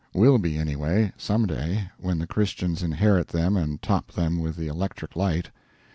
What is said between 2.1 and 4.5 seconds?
the Christians inherit them and top them